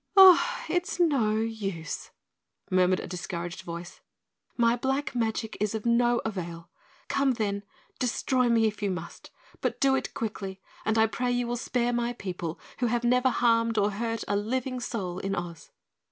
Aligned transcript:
"It 0.67 0.87
is 0.87 0.99
no 0.99 1.35
use," 1.35 2.09
murmured 2.71 2.99
a 2.99 3.05
discouraged 3.05 3.61
voice, 3.61 4.01
"my 4.57 4.75
black 4.75 5.13
magic 5.13 5.55
is 5.59 5.75
of 5.75 5.85
no 5.85 6.23
avail. 6.25 6.71
Come, 7.07 7.33
then, 7.33 7.61
destroy 7.99 8.49
me 8.49 8.65
if 8.65 8.81
you 8.81 8.89
must, 8.89 9.29
but 9.61 9.79
do 9.79 9.93
it 9.93 10.15
quickly, 10.15 10.59
and 10.85 10.97
I 10.97 11.05
pray 11.05 11.31
you 11.31 11.45
will 11.45 11.55
spare 11.55 11.93
my 11.93 12.13
people 12.13 12.59
who 12.79 12.87
have 12.87 13.03
never 13.03 13.29
harmed 13.29 13.77
or 13.77 13.91
hurt 13.91 14.23
a 14.27 14.35
living 14.35 14.79
soul 14.79 15.19
in 15.19 15.35
Oz." 15.35 15.69